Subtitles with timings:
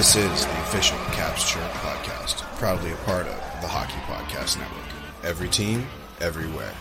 [0.00, 4.82] This is the official Caps Chirp podcast, proudly a part of the Hockey Podcast Network.
[5.22, 5.86] Every team,
[6.22, 6.72] everywhere.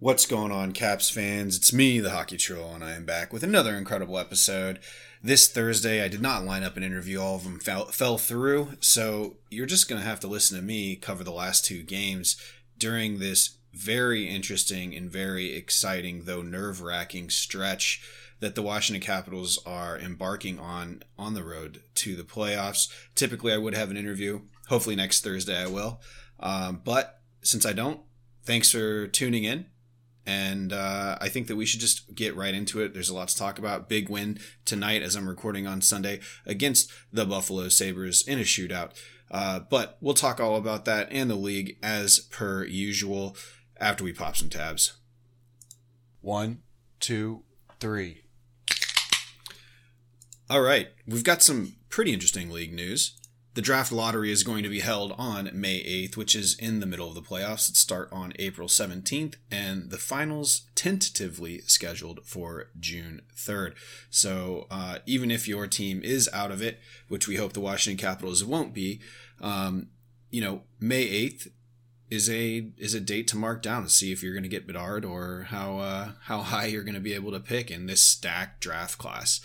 [0.00, 1.56] What's going on, Caps fans?
[1.56, 4.80] It's me, the Hockey Troll, and I am back with another incredible episode.
[5.22, 8.72] This Thursday, I did not line up an interview, all of them fell, fell through,
[8.80, 12.36] so you're just going to have to listen to me cover the last two games
[12.76, 18.02] during this very interesting and very exciting, though nerve wracking stretch
[18.40, 22.92] that the Washington Capitals are embarking on on the road to the playoffs.
[23.14, 24.40] Typically, I would have an interview.
[24.68, 26.00] Hopefully, next Thursday I will.
[26.40, 28.00] Um, but since I don't,
[28.44, 29.66] thanks for tuning in.
[30.26, 32.92] And uh, I think that we should just get right into it.
[32.92, 33.88] There's a lot to talk about.
[33.88, 38.92] Big win tonight as I'm recording on Sunday against the Buffalo Sabres in a shootout.
[39.30, 43.36] Uh, but we'll talk all about that and the league as per usual
[43.80, 44.92] after we pop some tabs.
[46.20, 46.62] One,
[47.00, 47.42] two,
[47.80, 48.22] three.
[50.48, 53.16] All right, we've got some pretty interesting league news.
[53.54, 56.86] The draft lottery is going to be held on May 8th, which is in the
[56.86, 62.70] middle of the playoffs that start on April 17th, and the finals tentatively scheduled for
[62.78, 63.74] June 3rd.
[64.08, 67.98] So uh, even if your team is out of it, which we hope the Washington
[67.98, 69.00] Capitals won't be,
[69.40, 69.88] um,
[70.30, 71.48] you know, May 8th
[72.10, 74.66] is a is a date to mark down to see if you're going to get
[74.66, 78.02] Bedard or how uh, how high you're going to be able to pick in this
[78.02, 79.40] stacked draft class.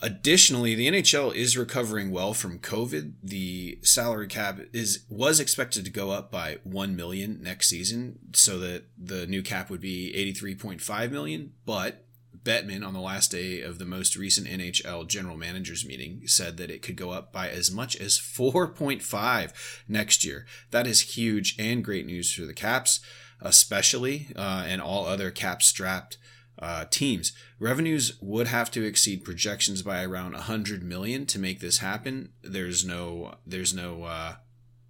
[0.00, 3.14] Additionally, the NHL is recovering well from COVID.
[3.20, 8.60] The salary cap is was expected to go up by 1 million next season so
[8.60, 12.04] that the new cap would be 83.5 million, but
[12.48, 16.70] Bettman on the last day of the most recent NHL general managers meeting said that
[16.70, 19.52] it could go up by as much as 4.5
[19.86, 20.46] next year.
[20.70, 23.00] That is huge and great news for the Caps,
[23.42, 26.16] especially uh, and all other cap strapped
[26.58, 27.34] uh, teams.
[27.58, 32.30] Revenues would have to exceed projections by around 100 million to make this happen.
[32.42, 34.34] There's no there's no uh,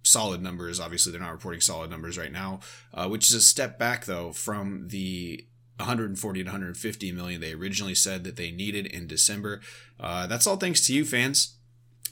[0.01, 0.79] solid numbers.
[0.79, 2.61] Obviously, they're not reporting solid numbers right now,
[2.93, 5.45] uh, which is a step back though from the
[5.79, 9.61] 140 to 150 million they originally said that they needed in December.
[9.99, 11.55] Uh, that's all thanks to you, fans.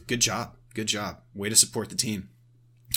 [0.07, 0.55] Good job.
[0.73, 1.21] Good job.
[1.33, 2.29] Way to support the team.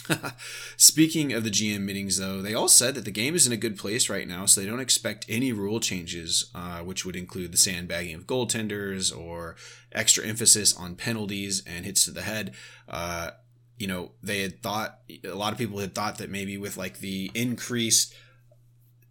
[0.77, 3.57] Speaking of the GM meetings, though, they all said that the game is in a
[3.57, 7.53] good place right now, so they don't expect any rule changes, uh, which would include
[7.53, 9.57] the sandbagging of goaltenders or
[9.93, 12.55] extra emphasis on penalties and hits to the head.
[12.89, 13.31] Uh,
[13.79, 16.99] you know, they had thought, a lot of people had thought that maybe with like
[16.99, 18.15] the increased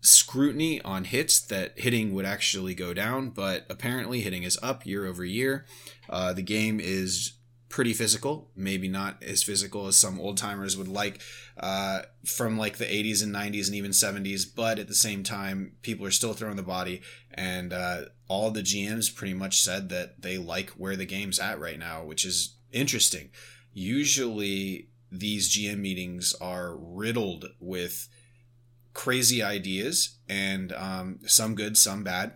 [0.01, 5.05] scrutiny on hits that hitting would actually go down, but apparently hitting is up year
[5.05, 5.65] over year.
[6.09, 7.33] Uh, the game is
[7.69, 11.21] pretty physical, maybe not as physical as some old timers would like
[11.57, 15.73] uh, from like the 80s and 90s and even 70s, but at the same time,
[15.83, 17.01] people are still throwing the body,
[17.33, 21.59] and uh, all the GMs pretty much said that they like where the game's at
[21.59, 23.29] right now, which is interesting.
[23.71, 28.09] Usually, these GM meetings are riddled with
[28.93, 32.33] crazy ideas and um, some good, some bad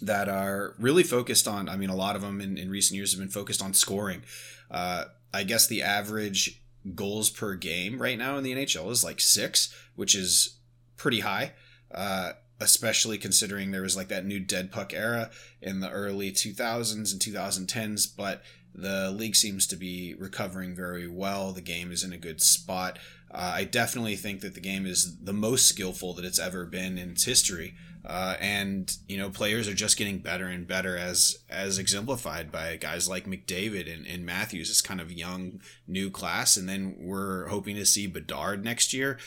[0.00, 1.68] that are really focused on.
[1.68, 4.22] I mean, a lot of them in, in recent years have been focused on scoring.
[4.70, 6.62] Uh, I guess the average
[6.94, 10.58] goals per game right now in the NHL is like six, which is
[10.96, 11.52] pretty high.
[11.90, 15.30] Uh, especially considering there was like that new dead puck era
[15.60, 18.42] in the early 2000s and 2010s, but
[18.74, 21.52] the league seems to be recovering very well.
[21.52, 22.98] The game is in a good spot.
[23.32, 26.98] Uh, I definitely think that the game is the most skillful that it's ever been
[26.98, 27.74] in its history.
[28.04, 32.76] Uh, and you know players are just getting better and better as as exemplified by
[32.76, 34.68] guys like McDavid and, and Matthews.
[34.68, 36.56] This kind of young new class.
[36.56, 39.18] And then we're hoping to see Bedard next year.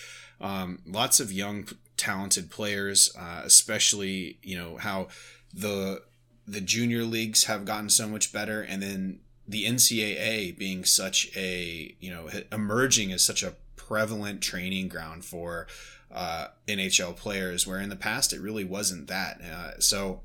[0.42, 5.08] Um, lots of young talented players uh, especially you know how
[5.54, 6.02] the
[6.48, 8.62] the junior leagues have gotten so much better.
[8.62, 13.56] And then the NCAA being such a you know emerging as such a
[13.88, 15.68] prevalent training ground for
[16.14, 19.42] uh, NHL players, where in the past it really wasn't that.
[19.42, 20.22] Uh, so,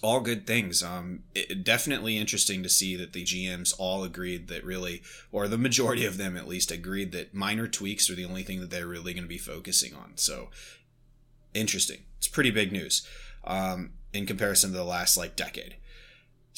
[0.00, 0.82] all good things.
[0.82, 5.58] Um, it, definitely interesting to see that the GMs all agreed that really, or the
[5.58, 8.86] majority of them at least, agreed that minor tweaks are the only thing that they're
[8.86, 10.12] really going to be focusing on.
[10.16, 10.50] So,
[11.54, 12.02] interesting.
[12.18, 13.06] It's pretty big news
[13.44, 15.76] um, in comparison to the last like decade.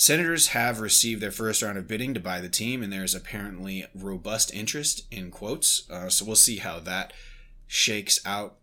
[0.01, 3.15] Senators have received their first round of bidding to buy the team, and there is
[3.15, 5.87] apparently robust interest in quotes.
[5.91, 7.13] Uh, so we'll see how that
[7.67, 8.55] shakes out.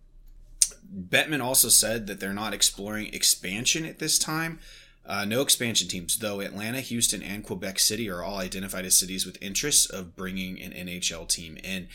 [0.91, 4.57] Bettman also said that they're not exploring expansion at this time.
[5.05, 9.23] Uh, no expansion teams, though Atlanta, Houston, and Quebec City are all identified as cities
[9.23, 11.87] with interests of bringing an NHL team in.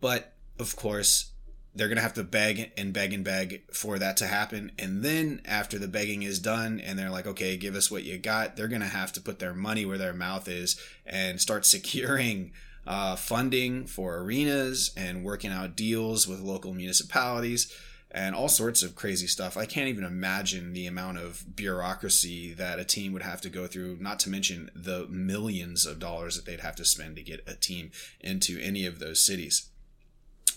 [0.00, 1.32] But of course,
[1.78, 4.72] they're going to have to beg and beg and beg for that to happen.
[4.78, 8.18] And then after the begging is done and they're like, okay, give us what you
[8.18, 11.64] got, they're going to have to put their money where their mouth is and start
[11.64, 12.50] securing
[12.84, 17.72] uh, funding for arenas and working out deals with local municipalities
[18.10, 19.56] and all sorts of crazy stuff.
[19.56, 23.66] I can't even imagine the amount of bureaucracy that a team would have to go
[23.66, 27.44] through, not to mention the millions of dollars that they'd have to spend to get
[27.46, 29.68] a team into any of those cities.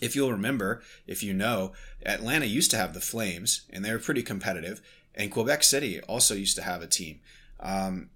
[0.01, 1.73] If you'll remember, if you know,
[2.05, 4.81] Atlanta used to have the Flames, and they were pretty competitive,
[5.15, 7.19] and Quebec City also used to have a team.
[7.59, 8.09] Um,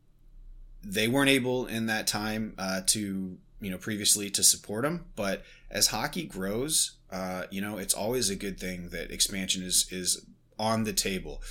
[0.83, 5.43] they weren't able in that time uh, to, you know, previously to support them, but
[5.69, 10.25] as hockey grows, uh, you know, it's always a good thing that expansion is is
[10.57, 11.41] on the table.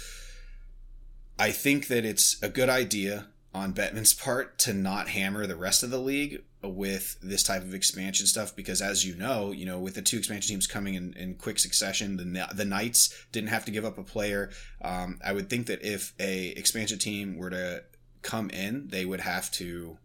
[1.38, 5.82] I think that it's a good idea on Bettman's part to not hammer the rest
[5.82, 9.78] of the league with this type of expansion stuff because as you know you know
[9.78, 13.64] with the two expansion teams coming in, in quick succession the, the knights didn't have
[13.64, 14.50] to give up a player
[14.82, 17.82] um, i would think that if a expansion team were to
[18.22, 19.98] come in they would have to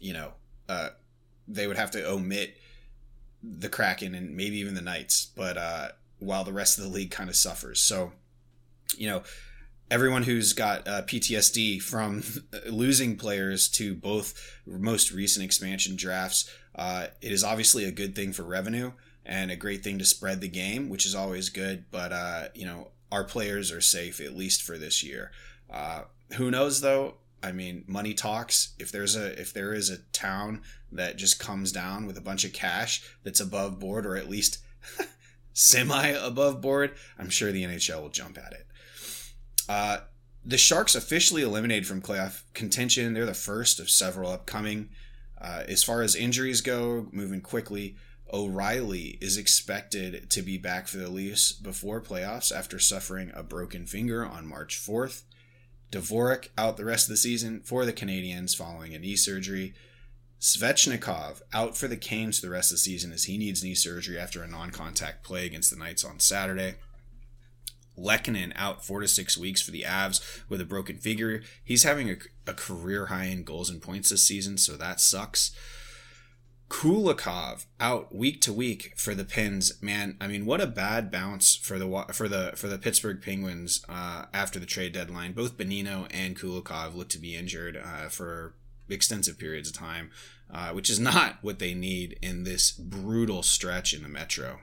[0.00, 0.32] you know
[0.68, 0.90] uh,
[1.48, 2.56] they would have to omit
[3.42, 5.88] the Kraken and maybe even the Knights, but uh,
[6.18, 7.80] while the rest of the league kind of suffers.
[7.80, 8.12] So,
[8.96, 9.22] you know,
[9.90, 12.22] everyone who's got uh, PTSD from
[12.70, 18.32] losing players to both most recent expansion drafts, uh, it is obviously a good thing
[18.32, 18.92] for revenue
[19.26, 21.84] and a great thing to spread the game, which is always good.
[21.90, 25.32] But uh, you know, our players are safe at least for this year.
[25.68, 26.02] Uh,
[26.36, 27.14] who knows though?
[27.42, 28.74] I mean, money talks.
[28.78, 30.62] If there's a if there is a town
[30.92, 34.58] that just comes down with a bunch of cash that's above board or at least
[35.52, 38.66] semi above board, I'm sure the NHL will jump at it.
[39.70, 40.00] Uh,
[40.44, 43.14] the Sharks officially eliminated from playoff contention.
[43.14, 44.88] They're the first of several upcoming.
[45.40, 47.94] Uh, as far as injuries go, moving quickly,
[48.32, 53.86] O'Reilly is expected to be back for the Leafs before playoffs after suffering a broken
[53.86, 55.22] finger on March 4th.
[55.92, 59.72] Dvorak out the rest of the season for the Canadiens following a knee surgery.
[60.40, 64.18] Svechnikov out for the Canes the rest of the season as he needs knee surgery
[64.18, 66.74] after a non-contact play against the Knights on Saturday.
[68.00, 71.42] Lehkonen out four to six weeks for the Avs with a broken figure.
[71.62, 72.16] He's having a,
[72.46, 75.52] a career high in goals and points this season, so that sucks.
[76.70, 79.82] Kulikov out week to week for the Pens.
[79.82, 83.84] Man, I mean, what a bad bounce for the for the for the Pittsburgh Penguins
[83.88, 85.32] uh, after the trade deadline.
[85.32, 88.54] Both Bonino and Kulikov look to be injured uh, for
[88.88, 90.10] extensive periods of time,
[90.52, 94.60] uh, which is not what they need in this brutal stretch in the Metro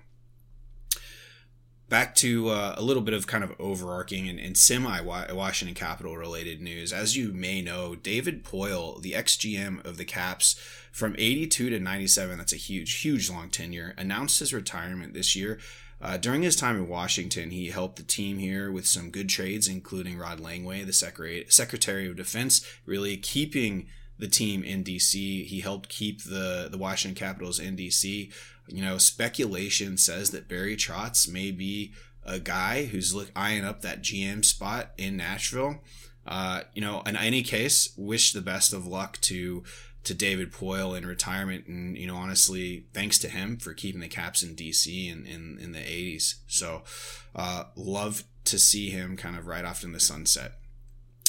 [1.90, 6.18] back to uh, a little bit of kind of overarching and, and semi Washington Capital
[6.18, 6.92] related news.
[6.92, 10.56] As you may know, David Poile, the ex GM of the Caps
[10.92, 15.60] from 82 to 97, that's a huge, huge long tenure, announced his retirement this year.
[16.00, 19.68] Uh, during his time in Washington, he helped the team here with some good trades,
[19.68, 20.94] including Rod Langway, the
[21.50, 23.88] Secretary of Defense, really keeping
[24.20, 25.46] the team in DC.
[25.46, 28.32] He helped keep the, the Washington Capitals in DC
[28.68, 31.94] you know, speculation says that Barry Trotz may be
[32.24, 35.80] a guy who's look eyeing up that GM spot in Nashville.
[36.26, 39.64] Uh, you know, in any case, wish the best of luck to
[40.04, 44.08] to David Poile in retirement, and you know, honestly, thanks to him for keeping the
[44.08, 46.36] Caps in DC in in, in the '80s.
[46.48, 46.84] So,
[47.36, 50.54] uh, love to see him kind of right off in the sunset.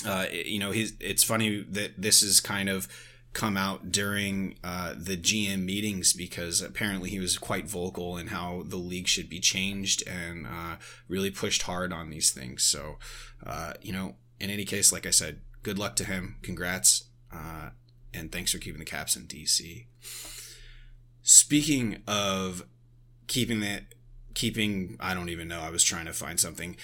[0.07, 2.89] Uh, you know, he's it's funny that this is kind of
[3.33, 8.63] come out during uh, the GM meetings because apparently he was quite vocal in how
[8.67, 10.77] the league should be changed and uh,
[11.09, 12.65] really pushed hard on these things.
[12.65, 12.99] So,
[13.47, 16.37] uh, you know, in any case, like I said, good luck to him.
[16.43, 17.05] Congrats.
[17.33, 17.71] Uh,
[18.15, 19.87] and thanks for keeping the Caps in DC.
[21.23, 22.65] Speaking of
[23.27, 23.95] keeping that,
[24.35, 26.77] keeping, I don't even know, I was trying to find something.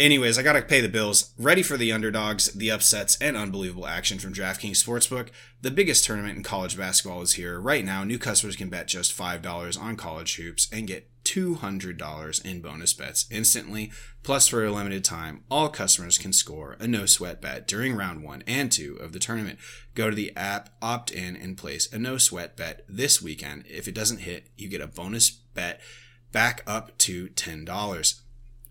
[0.00, 1.32] Anyways, I got to pay the bills.
[1.38, 5.28] Ready for the underdogs, the upsets, and unbelievable action from DraftKings Sportsbook.
[5.62, 7.60] The biggest tournament in college basketball is here.
[7.60, 12.60] Right now, new customers can bet just $5 on college hoops and get $200 in
[12.60, 13.92] bonus bets instantly.
[14.24, 18.24] Plus, for a limited time, all customers can score a no sweat bet during round
[18.24, 19.60] one and two of the tournament.
[19.94, 23.62] Go to the app, opt in, and place a no sweat bet this weekend.
[23.70, 25.80] If it doesn't hit, you get a bonus bet
[26.32, 28.20] back up to $10.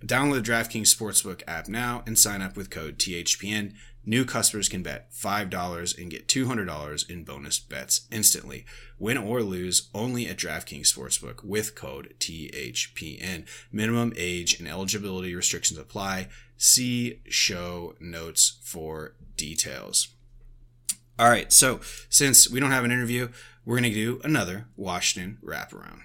[0.03, 3.74] Download the DraftKings Sportsbook app now and sign up with code THPN.
[4.05, 8.65] New customers can bet $5 and get $200 in bonus bets instantly.
[9.00, 13.48] Win or lose only at DraftKings Sportsbook with code THPN.
[13.72, 16.27] Minimum age and eligibility restrictions apply.
[16.57, 20.10] See show notes for details.
[21.17, 21.79] All right, so
[22.10, 23.29] since we don't have an interview,
[23.63, 26.01] we're going to do another Washington wraparound.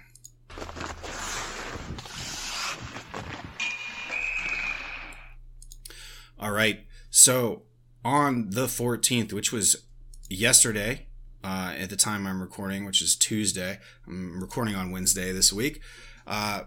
[6.39, 6.85] All right.
[7.09, 7.63] So
[8.05, 9.85] on the 14th, which was
[10.29, 11.07] yesterday,
[11.43, 15.81] uh, at the time I'm recording, which is Tuesday, I'm recording on Wednesday this week.
[16.25, 16.61] Uh,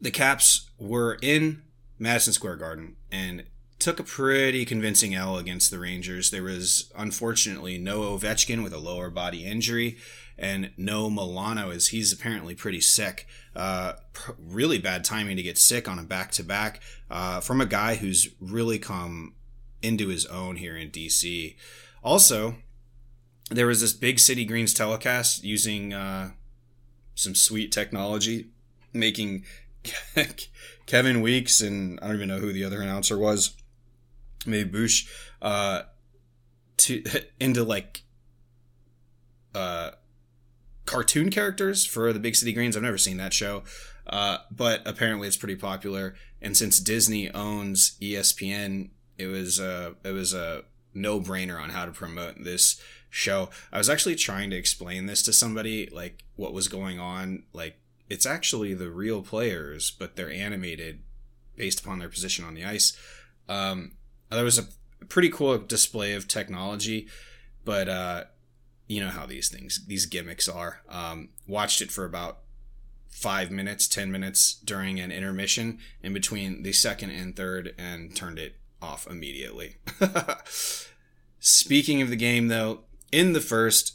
[0.00, 1.62] the Caps were in
[1.98, 3.44] Madison Square Garden and
[3.78, 6.30] took a pretty convincing L against the Rangers.
[6.30, 9.96] There was unfortunately no Ovechkin with a lower body injury
[10.40, 13.28] and no Milano as he's apparently pretty sick.
[13.54, 16.80] Uh, pr- really bad timing to get sick on a back to back
[17.42, 19.34] from a guy who's really come
[19.82, 21.54] into his own here in DC.
[22.02, 22.56] Also,
[23.50, 26.30] there was this big City Greens telecast using uh,
[27.14, 28.50] some sweet technology,
[28.92, 29.44] making
[30.86, 33.54] Kevin Weekes and I don't even know who the other announcer was,
[34.46, 35.08] maybe Bush,
[35.42, 35.82] uh,
[36.78, 37.02] to
[37.40, 38.02] into like
[39.54, 39.90] uh,
[40.90, 42.76] cartoon characters for the Big City Greens.
[42.76, 43.62] I've never seen that show,
[44.08, 46.16] uh, but apparently it's pretty popular.
[46.42, 51.84] And since Disney owns ESPN, it was a it was a no brainer on how
[51.84, 53.50] to promote this show.
[53.72, 57.44] I was actually trying to explain this to somebody, like what was going on.
[57.52, 57.78] Like
[58.08, 61.02] it's actually the real players, but they're animated
[61.56, 62.96] based upon their position on the ice.
[63.48, 63.92] Um,
[64.28, 64.66] there was a
[65.08, 67.06] pretty cool display of technology,
[67.64, 68.24] but uh,
[68.90, 70.80] you know how these things, these gimmicks are.
[70.88, 72.38] Um, watched it for about
[73.08, 78.40] five minutes, 10 minutes during an intermission in between the second and third and turned
[78.40, 79.76] it off immediately.
[81.38, 82.80] Speaking of the game, though,
[83.12, 83.94] in the first,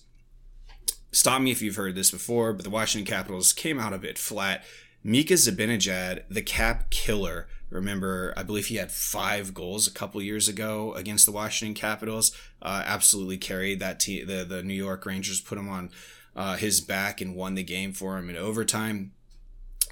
[1.12, 4.18] stop me if you've heard this before, but the Washington Capitals came out a bit
[4.18, 4.64] flat.
[5.04, 10.48] Mika Zibanejad, the cap killer, remember, I believe he had five goals a couple years
[10.48, 12.36] ago against the Washington Capitals.
[12.62, 14.26] Uh, absolutely carried that team.
[14.28, 15.92] The, the New York Rangers put him on
[16.36, 19.12] uh, his back and won the game for him in overtime.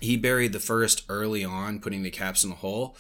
[0.02, 2.98] He buried the first early on, putting the Caps in the hole.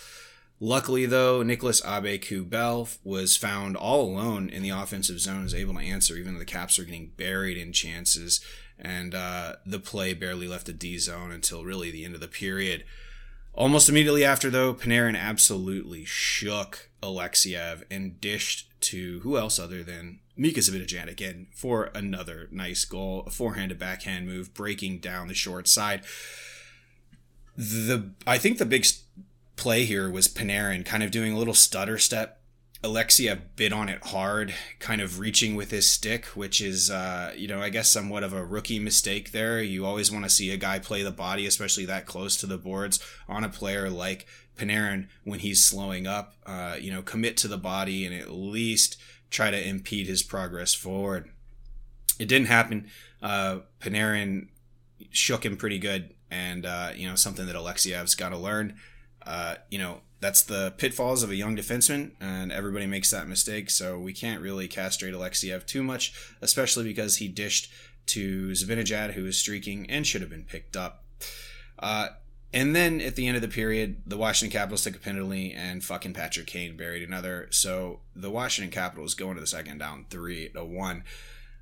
[0.59, 5.81] Luckily, though, Nicholas Aube-Kubel was found all alone in the offensive zone, was able to
[5.81, 8.39] answer, even though the Caps are getting buried in chances.
[8.79, 12.27] And uh, the play barely left the D zone until really the end of the
[12.27, 12.85] period.
[13.55, 20.19] Almost immediately after, though, Panarin absolutely shook Alexeyev and dished to who else other than
[20.35, 25.35] Mika Zibanejad again for another nice goal, a forehand to backhand move, breaking down the
[25.35, 26.03] short side.
[27.55, 28.87] The I think the big
[29.55, 32.41] play here was Panarin kind of doing a little stutter step.
[32.83, 37.47] Alexeyev bit on it hard, kind of reaching with his stick, which is, uh, you
[37.47, 39.61] know, I guess somewhat of a rookie mistake there.
[39.63, 42.57] You always want to see a guy play the body, especially that close to the
[42.57, 46.35] boards, on a player like Panarin when he's slowing up.
[46.45, 48.97] Uh, you know, commit to the body and at least
[49.29, 51.29] try to impede his progress forward.
[52.19, 52.87] It didn't happen.
[53.21, 54.49] Uh, Panarin
[55.09, 58.75] shook him pretty good, and, uh, you know, something that Alexeyev's got to learn.
[59.25, 63.69] Uh, you know, that's the pitfalls of a young defenseman, and everybody makes that mistake.
[63.69, 67.71] So we can't really castrate Alexeyev too much, especially because he dished
[68.07, 71.03] to Zibanejad, who was streaking and should have been picked up.
[71.77, 72.09] Uh,
[72.53, 75.83] and then at the end of the period, the Washington Capitals took a penalty, and
[75.83, 77.47] fucking Patrick Kane buried another.
[77.51, 81.03] So the Washington Capitals go into the second down three to one.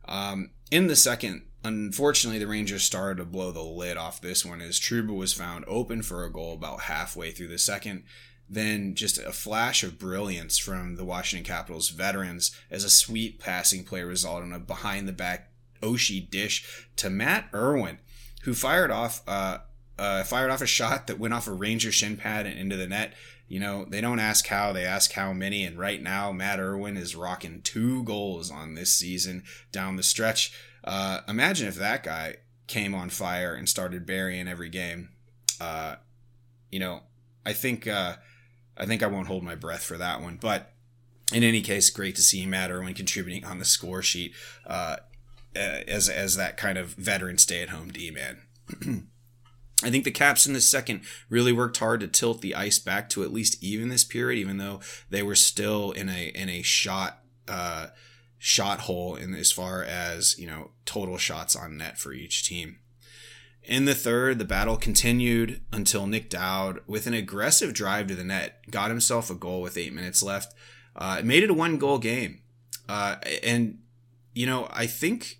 [0.08, 4.62] Um, in the second, Unfortunately, the Rangers started to blow the lid off this one
[4.62, 8.03] as Trouba was found open for a goal about halfway through the second.
[8.53, 13.86] Then just a flash of brilliance from the Washington Capitals veterans as a sweet passing
[13.86, 18.00] play resulted in a behind the back Oshie dish to Matt Irwin,
[18.43, 19.60] who fired off uh,
[19.98, 22.88] uh, fired off a shot that went off a Ranger shin pad and into the
[22.88, 23.13] net.
[23.48, 25.63] You know, they don't ask how, they ask how many.
[25.63, 30.53] And right now, Matt Irwin is rocking two goals on this season down the stretch.
[30.84, 32.36] Uh, imagine if that guy
[32.67, 35.10] came on fire and started burying every game.
[35.60, 35.96] Uh,
[36.70, 37.03] you know,
[37.46, 38.15] I think uh,
[38.78, 40.38] I think I won't hold my breath for that one.
[40.42, 40.74] But
[41.34, 44.34] in any case, great to see Matt Irwin contributing on the score sheet
[44.66, 44.98] uh,
[45.56, 48.42] as as that kind of veteran stay at home D man.
[49.84, 53.10] I think the Caps in the second really worked hard to tilt the ice back
[53.10, 56.62] to at least even this period, even though they were still in a in a
[56.62, 57.88] shot uh,
[58.38, 62.78] shot hole in as far as you know total shots on net for each team.
[63.63, 68.24] In the third, the battle continued until Nick Dowd, with an aggressive drive to the
[68.24, 70.56] net, got himself a goal with eight minutes left.
[70.96, 72.41] Uh, it made it a one goal game,
[72.89, 73.80] uh, and
[74.34, 75.39] you know I think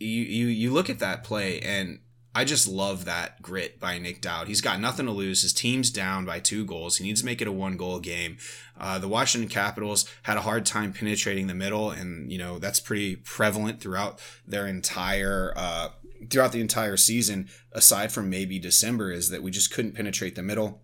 [0.00, 2.00] you you you look at that play and
[2.36, 4.46] I just love that grit by Nick Dowd.
[4.46, 5.40] He's got nothing to lose.
[5.40, 6.98] His team's down by two goals.
[6.98, 8.36] He needs to make it a one goal game.
[8.78, 12.78] Uh, the Washington Capitals had a hard time penetrating the middle, and you know that's
[12.78, 15.88] pretty prevalent throughout their entire uh,
[16.30, 17.48] throughout the entire season.
[17.72, 20.82] Aside from maybe December, is that we just couldn't penetrate the middle.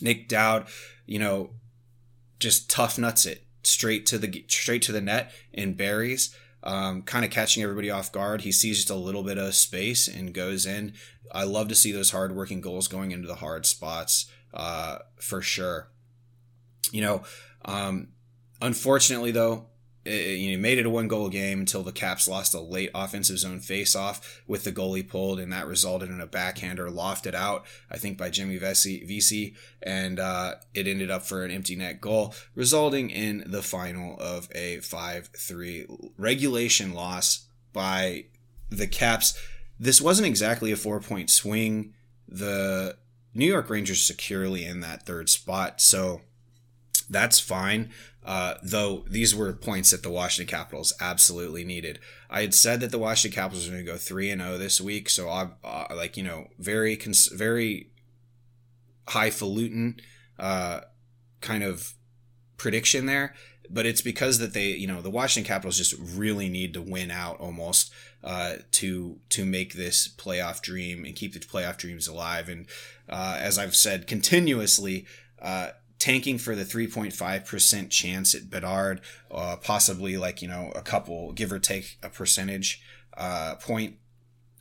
[0.00, 0.66] Nick Dowd,
[1.06, 1.50] you know,
[2.38, 6.34] just tough nuts it straight to the straight to the net and buries.
[6.62, 8.42] Um, kind of catching everybody off guard.
[8.42, 10.92] He sees just a little bit of space and goes in.
[11.32, 15.88] I love to see those hard-working goals going into the hard spots uh, for sure.
[16.92, 17.22] You know,
[17.64, 18.08] um,
[18.60, 19.68] unfortunately though,
[20.04, 23.38] you know, made it a one goal game until the Caps lost a late offensive
[23.38, 27.66] zone face off with the goalie pulled, and that resulted in a backhander lofted out,
[27.90, 32.34] I think, by Jimmy Vesey, and uh, it ended up for an empty net goal,
[32.54, 38.24] resulting in the final of a 5 3 regulation loss by
[38.70, 39.38] the Caps.
[39.78, 41.94] This wasn't exactly a four point swing.
[42.28, 42.96] The
[43.34, 46.22] New York Rangers securely in that third spot, so
[47.08, 47.90] that's fine.
[48.24, 51.98] Uh, though these were points that the Washington Capitals absolutely needed.
[52.28, 54.58] I had said that the Washington Capitals were going to go three and zero oh
[54.58, 57.90] this week, so I uh, like you know very cons- very
[59.08, 60.00] highfalutin
[60.38, 60.80] uh,
[61.40, 61.94] kind of
[62.56, 63.34] prediction there.
[63.72, 67.10] But it's because that they, you know, the Washington Capitals just really need to win
[67.10, 67.92] out almost
[68.24, 72.48] uh, to to make this playoff dream and keep the playoff dreams alive.
[72.48, 72.66] And
[73.08, 75.06] uh, as I've said continuously,
[75.40, 81.30] uh, tanking for the 3.5% chance at Bedard, uh, possibly like, you know, a couple,
[81.32, 82.82] give or take a percentage
[83.16, 83.96] uh, point,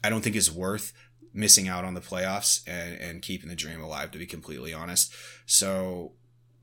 [0.03, 0.93] I don't think is worth
[1.33, 5.13] missing out on the playoffs and, and keeping the dream alive, to be completely honest.
[5.45, 6.11] So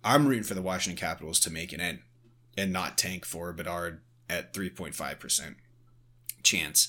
[0.05, 2.01] I'm rooting for the Washington Capitals to make it in
[2.57, 5.55] and not tank for Bedard at 3.5%
[6.43, 6.89] chance.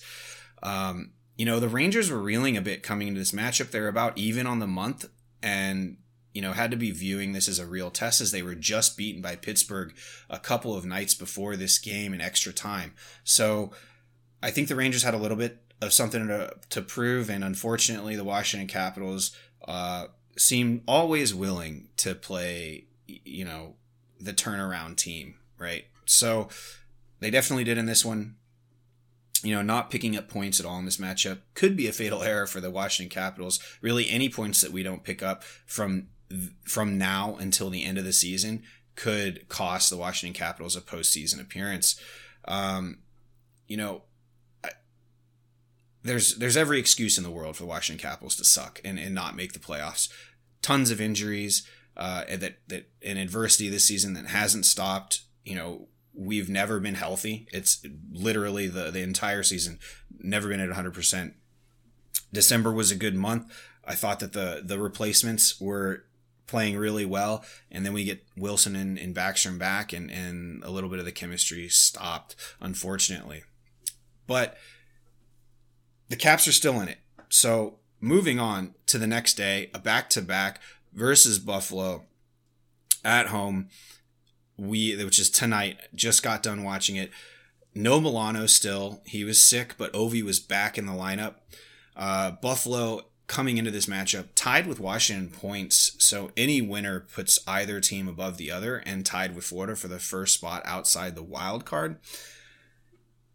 [0.62, 3.72] Um, you know, the Rangers were reeling a bit coming into this matchup.
[3.72, 5.08] They're about even on the month,
[5.42, 5.98] and
[6.38, 8.96] you know, had to be viewing this as a real test as they were just
[8.96, 9.92] beaten by Pittsburgh
[10.30, 12.94] a couple of nights before this game in extra time.
[13.24, 13.72] So
[14.44, 18.16] I think the Rangers had a little bit of something to, to prove, and unfortunately,
[18.16, 19.36] the Washington Capitals
[19.68, 20.06] uh,
[20.38, 23.74] seem always willing to play, you know,
[24.22, 25.86] the turnaround team, right?
[26.06, 26.50] So
[27.20, 28.36] they definitely did in this one.
[29.42, 32.22] You know, not picking up points at all in this matchup could be a fatal
[32.22, 33.60] error for the Washington Capitals.
[33.82, 36.10] Really, any points that we don't pick up from
[36.64, 38.64] from now until the end of the season
[38.96, 42.00] could cost the Washington Capitals a postseason appearance.
[42.46, 43.00] Um,
[43.68, 44.04] you know,
[44.64, 44.70] I,
[46.04, 49.16] there's there's every excuse in the world for the Washington Capitals to suck and, and
[49.16, 50.10] not make the playoffs.
[50.62, 55.22] Tons of injuries, uh, that that an adversity this season that hasn't stopped.
[55.46, 57.48] You know, we've never been healthy.
[57.54, 59.80] It's literally the the entire season
[60.20, 60.94] never been at 100.
[60.94, 61.36] percent
[62.34, 63.52] December was a good month.
[63.86, 66.07] I thought that the the replacements were
[66.48, 67.44] playing really well.
[67.70, 71.06] And then we get Wilson and, and Backstrom back, and, and a little bit of
[71.06, 73.44] the chemistry stopped, unfortunately.
[74.26, 74.58] But
[76.10, 77.00] the Caps are still in it.
[77.30, 80.62] So moving on to the next day, a back to back
[80.94, 82.06] versus Buffalo
[83.04, 83.70] at home.
[84.58, 87.12] We, which is tonight, just got done watching it.
[87.76, 89.02] No Milano still.
[89.06, 91.36] He was sick, but Ovi was back in the lineup.
[91.96, 95.96] Uh, Buffalo coming into this matchup tied with Washington points.
[96.00, 100.00] So any winner puts either team above the other and tied with Florida for the
[100.00, 101.98] first spot outside the wild card.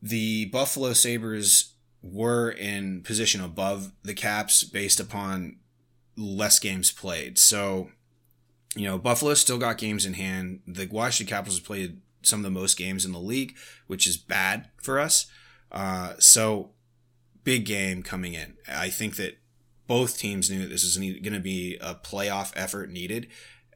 [0.00, 5.58] The Buffalo Sabres were in position above the Caps based upon
[6.16, 7.38] less games played.
[7.38, 7.90] So,
[8.74, 10.60] you know, Buffalo still got games in hand.
[10.66, 14.68] The Washington Capitals played some of the most games in the league, which is bad
[14.80, 15.26] for us.
[15.70, 16.70] Uh, so,
[17.44, 18.54] big game coming in.
[18.68, 19.38] I think that
[19.92, 23.26] both teams knew this is going to be a playoff effort needed.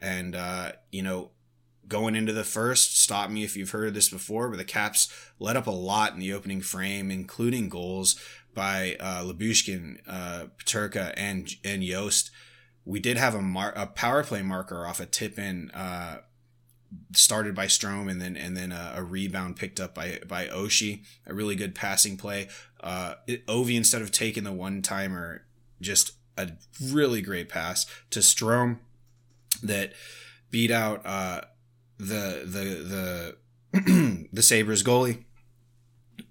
[0.01, 1.33] And, uh, you know,
[1.89, 5.59] going into the first, stop me if you've heard this before, but the Caps let
[5.59, 8.19] up a lot in the opening frame, including goals
[8.55, 12.31] by uh, Lyubushkin, uh, Peterka, and and Jost.
[12.87, 16.21] We did have a, mar- a power play marker off a tip in uh,
[17.13, 21.03] started by Strome and then and then a, a, rebound picked up by by Oshie.
[21.27, 22.49] A really good passing play.
[22.81, 25.43] Uh, Ovi instead of taking the one timer
[25.81, 26.51] just a
[26.83, 28.79] really great pass to Strome
[29.62, 29.93] that
[30.51, 31.43] beat out uh,
[31.99, 33.37] the the
[33.73, 35.25] the the Sabres goalie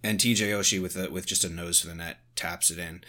[0.03, 3.03] and TJ Oshie with a, with just a nose for the net taps it in.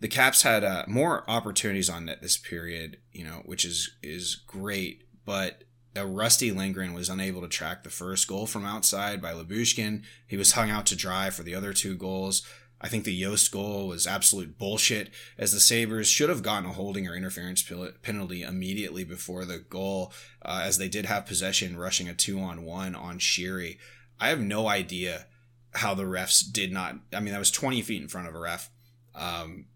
[0.00, 4.34] The Caps had uh, more opportunities on net this period, you know, which is is
[4.34, 5.64] great, but
[5.96, 10.02] a Rusty Lindgren was unable to track the first goal from outside by Lyubushkin.
[10.26, 12.46] He was hung out to dry for the other two goals.
[12.80, 16.72] I think the Jost goal was absolute bullshit, as the Sabres should have gotten a
[16.72, 17.64] holding or interference
[18.02, 20.12] penalty immediately before the goal,
[20.42, 23.78] uh, as they did have possession rushing a two on one on Sheary.
[24.20, 25.26] I have no idea
[25.74, 26.96] how the refs did not.
[27.12, 28.70] I mean, that was 20 feet in front of a ref.
[29.14, 29.66] Um,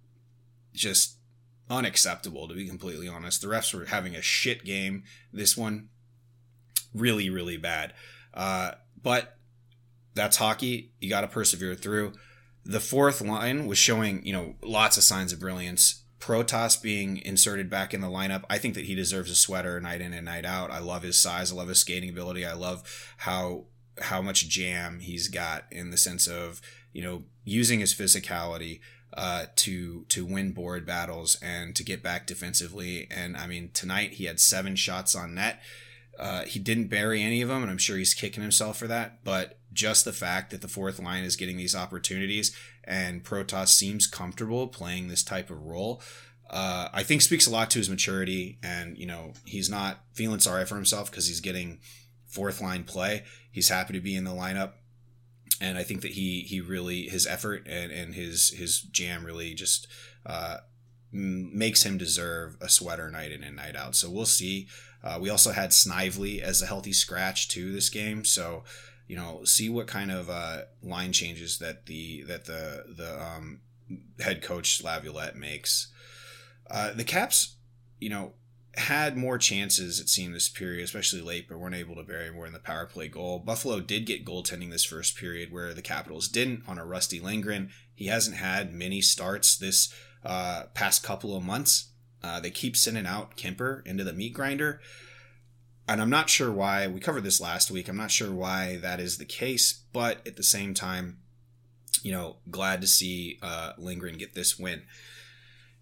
[0.72, 1.16] just
[1.68, 3.42] unacceptable, to be completely honest.
[3.42, 5.88] The refs were having a shit game this one.
[6.94, 7.94] really, really bad.
[8.34, 9.36] Uh, but
[10.14, 10.92] that's hockey.
[11.00, 12.12] You got to persevere through.
[12.64, 16.02] The fourth line was showing, you know, lots of signs of brilliance.
[16.20, 20.00] Protas being inserted back in the lineup, I think that he deserves a sweater night
[20.00, 20.70] in and night out.
[20.70, 21.50] I love his size.
[21.50, 22.46] I love his skating ability.
[22.46, 23.64] I love how
[24.00, 28.80] how much jam he's got in the sense of you know using his physicality
[29.14, 33.08] uh, to to win board battles and to get back defensively.
[33.10, 35.60] And I mean, tonight he had seven shots on net.
[36.18, 39.24] Uh, he didn't bury any of them, and I'm sure he's kicking himself for that.
[39.24, 44.06] But just the fact that the fourth line is getting these opportunities and Protas seems
[44.06, 46.02] comfortable playing this type of role,
[46.50, 48.58] uh, I think speaks a lot to his maturity.
[48.62, 51.80] And you know, he's not feeling sorry for himself because he's getting
[52.26, 53.24] fourth line play.
[53.50, 54.72] He's happy to be in the lineup
[55.62, 59.54] and I think that he he really his effort and, and his his jam really
[59.54, 59.86] just
[60.26, 60.58] uh,
[61.12, 63.94] makes him deserve a sweater night in and night out.
[63.94, 64.66] So we'll see.
[65.04, 68.64] Uh, we also had Snively as a healthy scratch to this game, so
[69.08, 73.60] you know see what kind of uh, line changes that the that the the um,
[74.20, 75.88] head coach Laviolette makes.
[76.70, 77.56] Uh, the Caps,
[77.98, 78.32] you know,
[78.74, 82.46] had more chances, it seemed, this period, especially late, but weren't able to bury more
[82.46, 83.38] in the power play goal.
[83.38, 87.70] Buffalo did get goaltending this first period where the Capitals didn't on a Rusty Lindgren.
[87.94, 89.92] He hasn't had many starts this
[90.24, 91.90] uh, past couple of months.
[92.22, 94.80] Uh, they keep sending out Kuemper into the meat grinder.
[95.88, 96.86] And I'm not sure why.
[96.86, 97.88] We covered this last week.
[97.88, 101.18] I'm not sure why that is the case, but at the same time,
[102.02, 104.82] you know, glad to see uh, Lindgren get this win.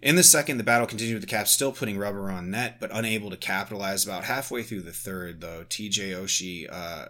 [0.02, 2.90] In the second, the battle continued with the Caps still putting rubber on net, but
[2.92, 4.04] unable to capitalize.
[4.04, 7.08] About halfway through the third, though, TJ Oshie uh,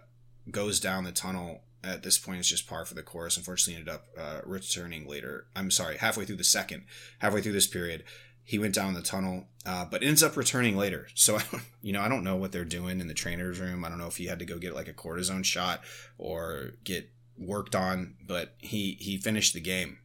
[0.50, 1.62] goes down the tunnel.
[1.82, 3.36] At this point, it's just par for the course.
[3.36, 5.46] Unfortunately, ended up uh, returning later.
[5.54, 6.82] I'm sorry, halfway through the second,
[7.20, 8.02] halfway through this period,
[8.50, 11.06] he went down the tunnel, uh, but ends up returning later.
[11.14, 11.38] So,
[11.82, 13.84] you know, I don't know what they're doing in the trainer's room.
[13.84, 15.82] I don't know if he had to go get like a cortisone shot
[16.18, 17.08] or get
[17.38, 19.98] worked on, but he he finished the game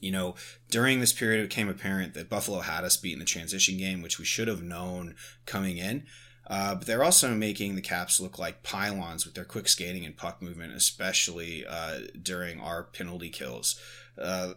[0.00, 0.36] you know,
[0.70, 4.00] during this period, it became apparent that Buffalo had us beat in the transition game,
[4.00, 6.04] which we should have known coming in.
[6.46, 10.16] Uh, but they're also making the Caps look like pylons with their quick skating and
[10.16, 13.80] puck movement, especially uh, during our penalty kills.
[14.16, 14.52] Uh,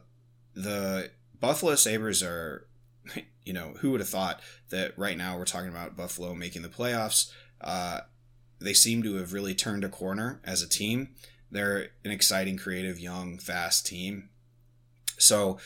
[0.54, 1.10] the
[1.40, 2.68] Buffalo Sabres are,
[3.44, 6.70] you know, who would have thought that right now we're talking about Buffalo making the
[6.70, 7.32] playoffs?
[7.60, 8.02] Uh,
[8.60, 11.10] they seem to have really turned a corner as a team.
[11.50, 14.30] They're an exciting, creative, young, fast team.
[15.18, 15.58] So,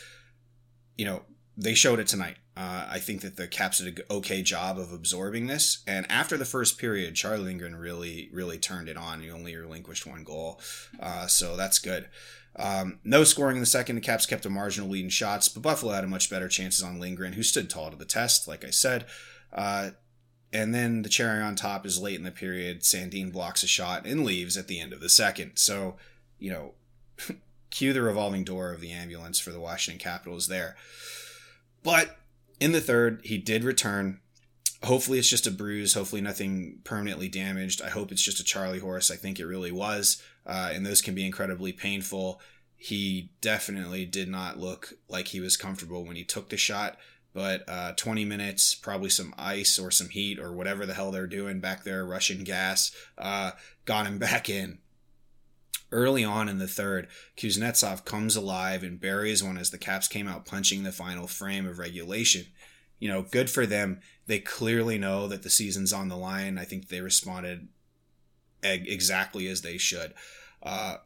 [0.98, 1.24] you know,
[1.56, 2.38] they showed it tonight.
[2.58, 5.84] Uh, I think that the Caps did an okay job of absorbing this.
[5.86, 9.22] And after the first period, Charlie Lindgren really, really turned it on.
[9.22, 10.62] He only relinquished one goal.
[11.00, 12.08] Uh, so that's good.
[12.56, 13.96] Um, no scoring in the second.
[13.96, 16.82] The Caps kept a marginal lead in shots, but Buffalo had a much better chances
[16.82, 19.06] on Lindgren, who stood tall to the test, like I said.
[19.52, 19.92] Uh,
[20.54, 22.82] and then the cherry on top is late in the period.
[22.82, 25.54] Sandin blocks a shot and leaves at the end of the second.
[25.56, 25.96] So,
[26.40, 26.74] you know,
[27.70, 30.78] cue the revolving door of the ambulance for the Washington Capitals there.
[31.84, 32.18] But
[32.60, 34.20] in the third, he did return.
[34.84, 35.94] Hopefully, it's just a bruise.
[35.94, 37.82] Hopefully, nothing permanently damaged.
[37.82, 39.10] I hope it's just a Charlie horse.
[39.10, 40.22] I think it really was.
[40.46, 42.40] Uh, and those can be incredibly painful.
[42.78, 46.98] He definitely did not look like he was comfortable when he took the shot.
[47.34, 51.28] But uh, 20 minutes, probably some ice or some heat or whatever the hell they're
[51.28, 53.52] doing back there, Russian gas, uh,
[53.86, 54.80] got him back in
[55.92, 60.28] early on in the third, Kuznetsov comes alive and buries one as the Caps came
[60.28, 62.46] out punching the final frame of regulation.
[63.00, 64.00] You know, good for them.
[64.28, 66.58] They clearly know that the season's on the line.
[66.58, 67.68] I think they responded
[68.64, 70.14] exactly as they should.
[70.64, 70.98] Uh,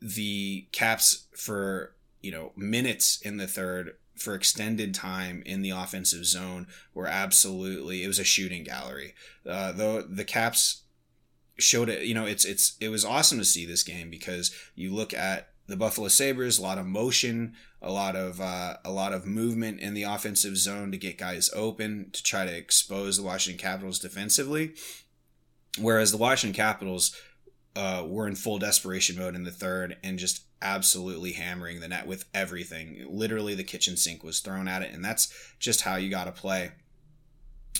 [0.00, 6.24] the Caps, for, you know, minutes in the third, for extended time in the offensive
[6.24, 9.14] zone were absolutely it was a shooting gallery.
[9.48, 10.82] Uh, though the Caps
[11.58, 12.02] showed it.
[12.02, 15.48] You know, it's it's it was awesome to see this game because you look at
[15.66, 19.80] the Buffalo Sabres, a lot of motion, a lot of uh, a lot of movement
[19.80, 23.98] in the offensive zone to get guys open to try to expose the Washington Capitals
[23.98, 24.74] defensively.
[25.78, 27.16] Whereas the Washington Capitals
[27.74, 32.06] uh, were in full desperation mode in the third and just absolutely hammering the net
[32.06, 33.06] with everything.
[33.08, 36.32] Literally, the kitchen sink was thrown at it, and that's just how you got to
[36.32, 36.72] play.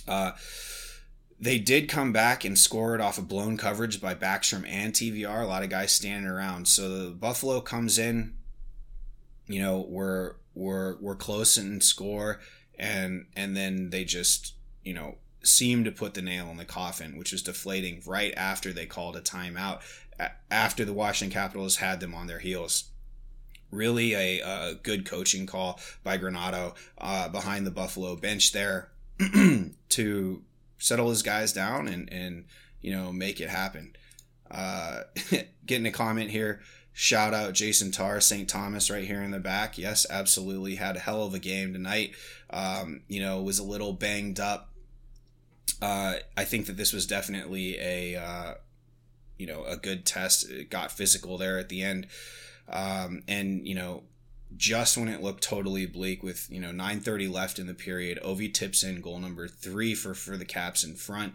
[0.08, 0.32] Uh,
[1.40, 5.42] they did come back and score it off of blown coverage by Backstrom and TVR.
[5.42, 6.68] A lot of guys standing around.
[6.68, 8.34] So the Buffalo comes in,
[9.46, 12.40] you know, we're we're we're close in score,
[12.78, 17.16] and and then they just you know seem to put the nail in the coffin,
[17.16, 19.80] which was deflating right after they called a timeout,
[20.50, 22.84] after the Washington Capitals had them on their heels.
[23.70, 28.90] Really a, a good coaching call by Granato uh, behind the Buffalo bench there
[29.88, 30.42] to
[30.82, 32.44] settle his guys down and and
[32.82, 33.96] you know, make it happen.
[34.50, 35.02] Uh,
[35.66, 36.60] getting a comment here.
[36.92, 38.46] Shout out Jason Tarr, St.
[38.48, 39.78] Thomas, right here in the back.
[39.78, 40.74] Yes, absolutely.
[40.74, 42.14] Had a hell of a game tonight.
[42.50, 44.70] Um, you know, was a little banged up.
[45.80, 48.54] Uh, I think that this was definitely a, uh,
[49.38, 50.50] you know, a good test.
[50.50, 52.08] It got physical there at the end.
[52.68, 54.02] Um, and, you know,
[54.56, 58.52] just when it looked totally bleak with, you know, 9.30 left in the period, Ovi
[58.52, 61.34] tips in goal number three for, for the Caps in front.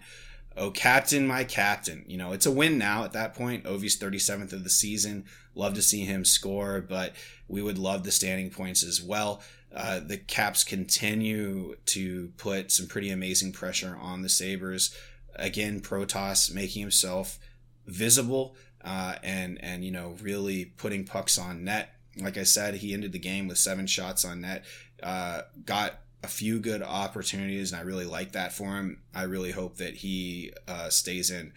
[0.55, 2.03] Oh, captain, my captain.
[2.07, 3.65] You know, it's a win now at that point.
[3.65, 5.25] Ovi's 37th of the season.
[5.53, 7.13] Love to see him score, but
[7.47, 9.41] we would love the standing points as well.
[9.73, 14.95] Uh, the Caps continue to put some pretty amazing pressure on the Sabres.
[15.35, 17.37] Again, Protas making himself
[17.85, 21.93] visible uh, and and you know really putting pucks on net.
[22.19, 24.65] Like I said, he ended the game with seven shots on net.
[25.01, 29.01] Uh, got a few good opportunities, and I really like that for him.
[29.13, 31.53] I really hope that he uh, stays in.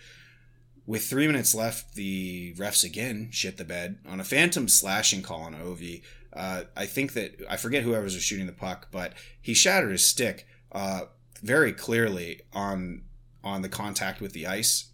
[0.87, 5.43] With three minutes left, the refs again shit the bed on a phantom slashing call
[5.43, 6.03] on Ovi.
[6.33, 10.05] Uh, I think that I forget whoever was shooting the puck, but he shattered his
[10.05, 11.03] stick uh,
[11.43, 13.03] very clearly on
[13.43, 14.91] on the contact with the ice,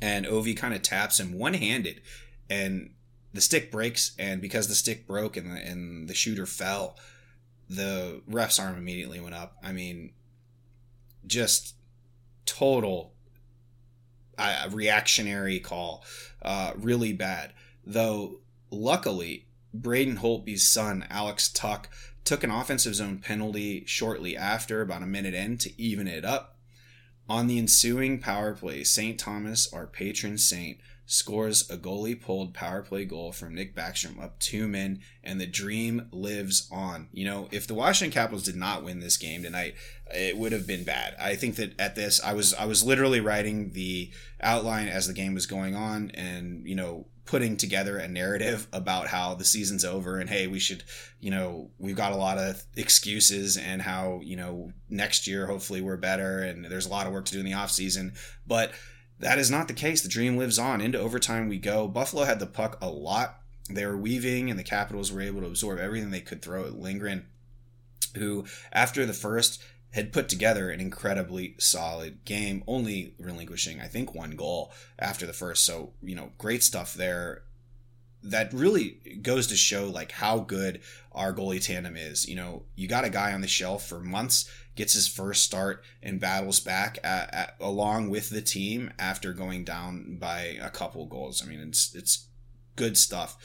[0.00, 2.00] and Ovi kind of taps him one handed,
[2.48, 2.90] and
[3.32, 6.96] the stick breaks, and because the stick broke and the, and the shooter fell,
[7.68, 9.56] the ref's arm immediately went up.
[9.62, 10.12] I mean,
[11.26, 11.74] just
[12.44, 13.12] total
[14.36, 16.04] uh, reactionary call,
[16.42, 17.52] uh, really bad.
[17.84, 18.40] Though
[18.70, 21.86] luckily, Braden Holtby's son Alex Tuch
[22.24, 26.56] took an offensive zone penalty shortly after, about a minute in, to even it up.
[27.28, 29.18] On the ensuing power play, St.
[29.18, 30.78] Thomas, our patron saint,
[31.10, 35.46] scores a goalie pulled power play goal from Nick Backstrom up two men, and the
[35.46, 37.08] dream lives on.
[37.12, 39.74] You know, if the Washington Capitals did not win this game tonight,
[40.14, 41.16] it would have been bad.
[41.20, 45.12] I think that at this, I was I was literally writing the outline as the
[45.12, 49.84] game was going on, and you know, putting together a narrative about how the season's
[49.84, 50.84] over and hey, we should,
[51.18, 55.80] you know, we've got a lot of excuses and how you know next year hopefully
[55.80, 58.12] we're better and there's a lot of work to do in the off season,
[58.46, 58.70] but
[59.20, 60.02] that is not the case.
[60.02, 60.80] The dream lives on.
[60.80, 61.86] Into overtime we go.
[61.86, 63.40] Buffalo had the puck a lot.
[63.68, 66.78] They were weaving, and the Capitals were able to absorb everything they could throw at
[66.78, 67.26] Lindgren,
[68.16, 74.14] who, after the first, had put together an incredibly solid game, only relinquishing, I think,
[74.14, 75.64] one goal after the first.
[75.64, 77.42] So, you know, great stuff there.
[78.22, 80.80] That really goes to show like how good
[81.12, 82.28] our goalie tandem is.
[82.28, 85.82] You know, you got a guy on the shelf for months gets his first start
[86.02, 91.06] and battles back at, at, along with the team after going down by a couple
[91.06, 91.42] goals.
[91.44, 92.26] I mean, it's it's
[92.76, 93.36] good stuff.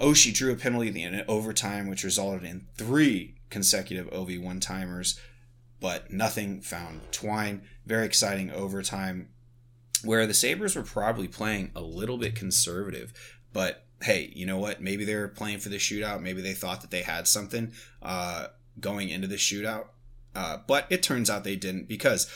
[0.00, 4.40] Oshie drew a penalty at the end of overtime, which resulted in three consecutive OV
[4.40, 5.18] one timers,
[5.80, 7.62] but nothing found Twine.
[7.84, 9.28] Very exciting overtime
[10.02, 13.12] where the Sabres were probably playing a little bit conservative,
[13.52, 14.80] but hey, you know what?
[14.80, 16.22] Maybe they were playing for the shootout.
[16.22, 18.46] Maybe they thought that they had something uh,
[18.78, 19.88] going into the shootout.
[20.34, 22.30] Uh, but it turns out they didn't because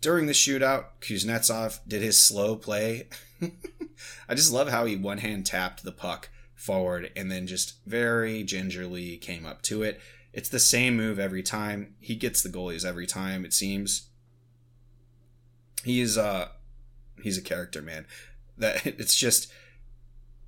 [0.00, 3.08] during the shootout, Kuznetsov did his slow play.
[4.28, 8.42] I just love how he one hand tapped the puck forward and then just very
[8.42, 10.00] gingerly came up to it.
[10.32, 11.94] It's the same move every time.
[12.00, 14.08] He gets the goalies every time, it seems.
[15.84, 16.48] He's uh
[17.22, 18.06] he's a character, man.
[18.58, 19.52] That it's just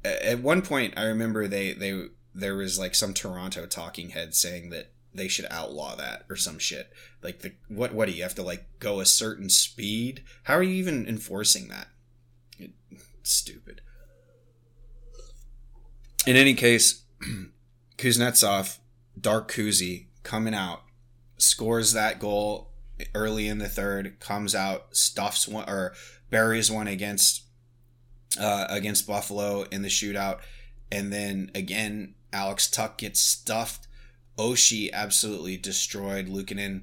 [0.04, 4.70] at one point I remember they they there was like some Toronto talking head saying
[4.70, 6.92] that they should outlaw that or some shit.
[7.22, 10.22] Like the what what do you have to like go a certain speed?
[10.44, 11.88] How are you even enforcing that?
[12.58, 12.72] It,
[13.22, 13.80] stupid.
[16.26, 17.02] In any case,
[17.98, 18.78] Kuznetsov,
[19.20, 20.82] Dark Kuzi coming out,
[21.36, 22.70] scores that goal
[23.14, 25.94] early in the third, comes out, stuffs one or
[26.30, 27.42] buries one against
[28.40, 30.38] uh, against Buffalo in the shootout,
[30.90, 33.86] and then again Alex Tuch gets stuffed
[34.38, 36.82] Oshie absolutely destroyed Luukkonen.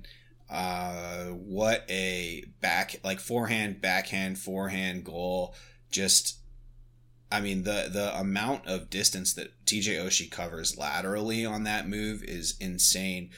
[0.49, 5.55] Uh, what a back like forehand, backhand, forehand goal.
[5.91, 6.37] Just,
[7.31, 12.23] I mean the the amount of distance that TJ Oshie covers laterally on that move
[12.23, 13.29] is insane.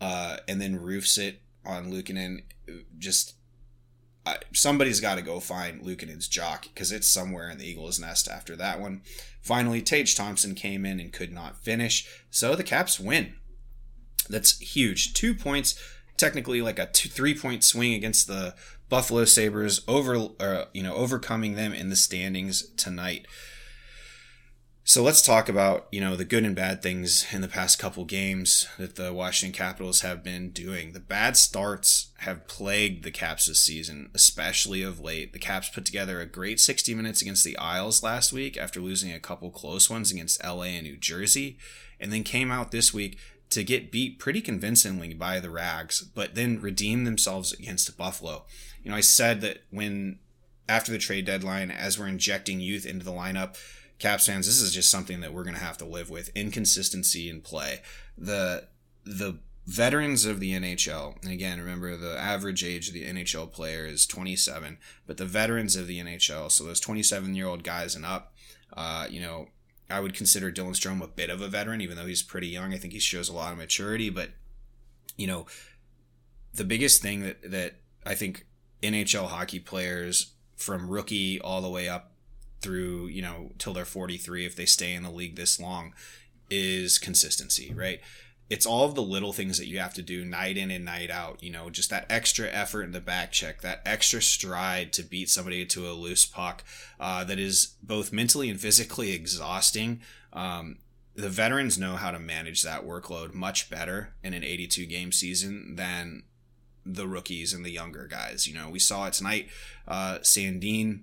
[0.00, 2.42] Uh, and then roofs it on Luukkonen.
[2.98, 3.34] Just
[4.28, 8.28] I, somebody's got to go find Luukkonen's jock because it's somewhere in the Eagles' nest
[8.28, 9.00] after that one.
[9.40, 13.34] Finally, Tage Thompson came in and could not finish, so the Caps win.
[14.28, 15.14] That's huge.
[15.14, 15.80] Two points,
[16.16, 18.54] technically like a two, three point swing against the
[18.88, 23.26] Buffalo Sabres, over uh, you know overcoming them in the standings tonight.
[24.88, 28.06] So let's talk about, you know, the good and bad things in the past couple
[28.06, 30.92] games that the Washington Capitals have been doing.
[30.92, 35.34] The bad starts have plagued the Caps this season, especially of late.
[35.34, 39.12] The Caps put together a great 60 minutes against the Isles last week after losing
[39.12, 41.58] a couple close ones against LA and New Jersey,
[42.00, 43.18] and then came out this week
[43.50, 48.44] to get beat pretty convincingly by the Rags, but then redeem themselves against Buffalo.
[48.82, 50.18] You know, I said that when
[50.68, 53.56] after the trade deadline, as we're injecting youth into the lineup,
[53.98, 56.30] Caps fans, this is just something that we're going to have to live with.
[56.36, 57.80] Inconsistency in play.
[58.16, 58.68] The
[59.04, 63.84] the veterans of the NHL, and again, remember the average age of the NHL player
[63.84, 68.06] is 27, but the veterans of the NHL, so those 27 year old guys and
[68.06, 68.34] up,
[68.74, 69.48] uh, you know,
[69.90, 72.74] I would consider Dylan Strome a bit of a veteran, even though he's pretty young.
[72.74, 74.30] I think he shows a lot of maturity, but
[75.16, 75.46] you know,
[76.54, 77.74] the biggest thing that that
[78.04, 78.46] I think
[78.82, 82.12] NHL hockey players from rookie all the way up
[82.60, 85.94] through you know till they're 43 if they stay in the league this long
[86.50, 88.00] is consistency right
[88.50, 91.10] it's all of the little things that you have to do night in and night
[91.10, 95.02] out you know just that extra effort in the back check that extra stride to
[95.02, 96.64] beat somebody to a loose puck
[97.00, 100.00] uh, that is both mentally and physically exhausting.
[100.32, 100.78] Um,
[101.14, 105.74] the veterans know how to manage that workload much better in an 82 game season
[105.76, 106.22] than
[106.86, 108.68] the rookies and the younger guys you know.
[108.70, 109.48] We saw it tonight
[109.86, 111.02] uh, sandin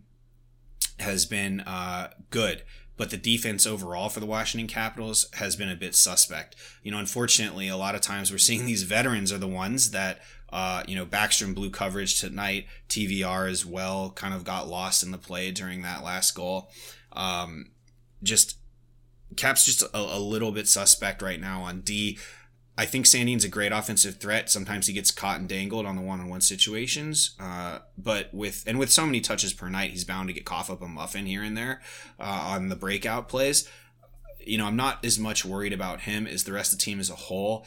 [1.00, 2.64] has been uh, good,
[2.98, 6.56] but the defense overall for the Washington Capitals has been a bit suspect.
[6.84, 10.22] You know, unfortunately, a lot of times we're seeing these veterans are the ones that,
[10.52, 12.68] uh, you know, Backstrom blew coverage tonight.
[12.90, 16.70] TVR as well kind of got lost in the play during that last goal.
[17.12, 17.72] Um,
[18.24, 18.58] just
[19.36, 22.18] Cap's just a, a little bit suspect right now on D.
[22.78, 24.50] I think Sandin's a great offensive threat.
[24.50, 28.92] Sometimes he gets caught and dangled on the one-on-one situations, uh, but with and with
[28.92, 31.58] so many touches per night, he's bound to get cough up a muffin here and
[31.58, 31.82] there
[32.20, 33.70] uh, on the breakout plays.
[34.46, 37.00] You know, I'm not as much worried about him as the rest of the team
[37.00, 37.66] as a whole.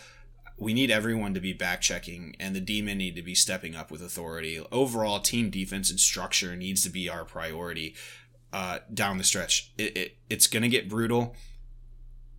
[0.59, 3.91] We need everyone to be back checking, and the D-men need to be stepping up
[3.91, 4.61] with authority.
[4.71, 7.95] Overall, team defense and structure needs to be our priority
[8.53, 9.73] uh, down the stretch.
[9.79, 11.35] It, it, it's going to get brutal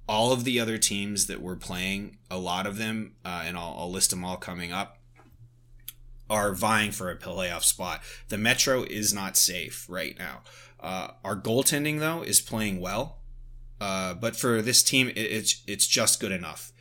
[0.09, 3.75] all of the other teams that we're playing, a lot of them, uh, and I'll,
[3.77, 4.97] I'll list them all coming up,
[6.27, 8.01] are vying for a playoff spot.
[8.29, 10.41] The Metro is not safe right now.
[10.79, 13.19] Uh, our goaltending though is playing well,
[13.79, 16.71] uh, but for this team, it, it's it's just good enough.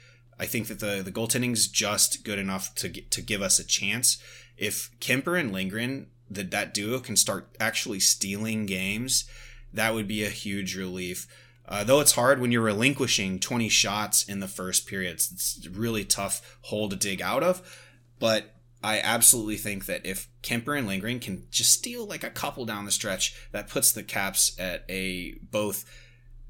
[0.40, 3.58] I think that the the goaltending is just good enough to get, to give us
[3.58, 4.16] a chance.
[4.56, 9.28] If Kuemper and Lindgren, that that duo can start actually stealing games,
[9.74, 11.26] that would be a huge relief.
[11.68, 15.70] Uh, though it's hard when you're relinquishing 20 shots in the first period, it's, a
[15.70, 17.86] really tough hole to dig out of.
[18.18, 22.64] But I absolutely think that if Kuemper and Lindgren can just steal like a couple
[22.64, 25.84] down the stretch, that puts the Caps at a both,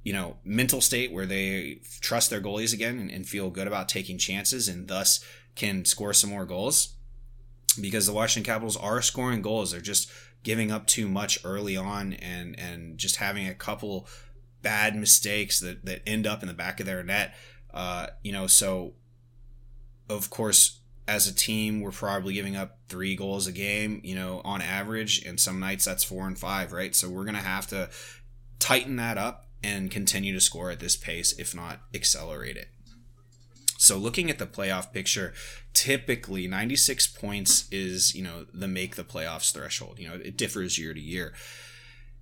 [0.04, 3.88] you know, mental state where they trust their goalies again and, and feel good about
[3.88, 5.24] taking chances and thus
[5.56, 6.94] can score some more goals.
[7.80, 10.10] Because the Washington Capitals are scoring goals, they're just
[10.42, 14.06] giving up too much early on and and just having a couple
[14.62, 17.34] bad mistakes that, that end up in the back of their net.
[17.72, 18.94] Uh, you know, so
[20.08, 24.42] of course, as a team, we're probably giving up three goals a game, you know,
[24.44, 25.24] on average.
[25.24, 26.94] And some nights that's four and five, right?
[26.94, 27.88] So we're going to have to
[28.58, 32.68] tighten that up and continue to score at this pace, if not accelerate it.
[33.78, 35.32] So looking at the playoff picture,
[35.72, 39.98] typically 96 points is, you know, the make the playoffs threshold.
[39.98, 41.32] You know, it differs year to year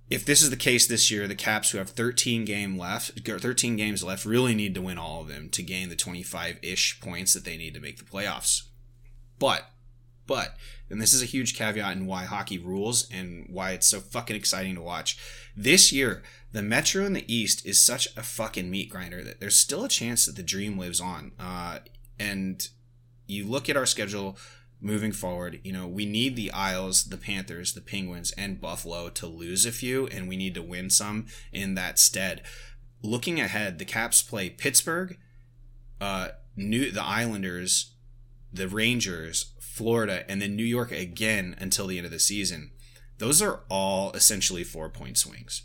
[0.09, 3.75] if this is the case this year, the Caps who have 13 game left, 13
[3.75, 7.43] games left, really need to win all of them to gain the 25-ish points that
[7.43, 8.63] they need to make the playoffs.
[9.37, 9.69] But,
[10.25, 10.55] but,
[10.89, 14.35] and this is a huge caveat in why hockey rules and why it's so fucking
[14.35, 15.17] exciting to watch.
[15.55, 16.23] This year,
[16.53, 19.89] the Metro in the East is such a fucking meat grinder that there's still a
[19.89, 21.33] chance that the dream lives on.
[21.37, 21.79] Uh,
[22.17, 22.69] and
[23.27, 24.37] you look at our schedule
[24.79, 25.59] moving forward.
[25.63, 29.71] You know, we need the Isles, the Panthers, the Penguins, and Buffalo to lose a
[29.71, 32.43] few, and we need to win some in that stead.
[33.01, 35.17] Looking ahead, the Caps play Pittsburgh,
[35.99, 37.93] uh, New the Islanders,
[38.51, 42.71] the Rangers, Florida, and then New York again until the end of the season.
[43.19, 45.63] Those are all essentially four point swings.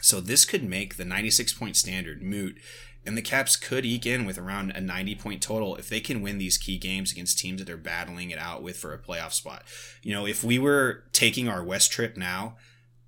[0.00, 2.58] So this could make the 96 point standard moot
[3.06, 6.22] and the Caps could eke in with around a 90 point total if they can
[6.22, 9.32] win these key games against teams that they're battling it out with for a playoff
[9.32, 9.62] spot.
[10.02, 12.56] You know, if we were taking our West trip now,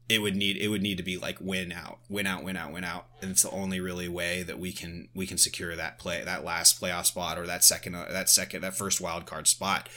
[0.08, 2.72] it would need it would need to be like win out, win out, win out,
[2.72, 5.98] win out, and it's the only really way that we can we can secure that
[5.98, 9.46] play that last playoff spot or that second uh, that second that first wild card
[9.46, 9.88] spot.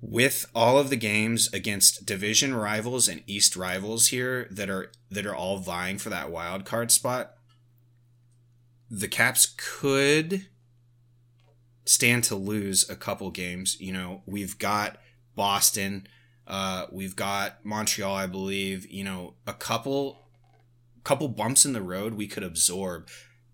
[0.00, 5.26] with all of the games against division rivals and East rivals here that are that
[5.26, 7.34] are all vying for that wild card spot,
[8.90, 10.46] the Caps could
[11.84, 13.80] stand to lose a couple games.
[13.80, 14.98] You know, we've got
[15.34, 16.06] Boston,
[16.46, 18.90] uh, we've got Montreal, I believe.
[18.90, 20.26] You know, a couple
[21.02, 23.08] couple bumps in the road we could absorb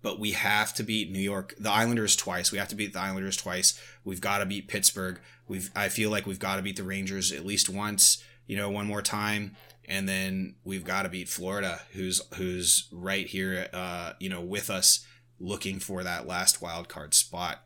[0.06, 2.52] but we have to beat New York, the Islanders twice.
[2.52, 3.76] We have to beat the Islanders twice.
[4.04, 5.18] We've got to beat Pittsburgh.
[5.48, 8.70] We've I feel like we've got to beat the Rangers at least once, you know,
[8.70, 14.12] one more time, and then we've got to beat Florida, who's who's right here, uh,
[14.20, 15.04] you know, with us,
[15.38, 17.62] looking for that last wild card spot.